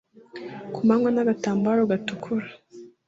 [0.73, 2.47] ku manywa n agatambaro gatukura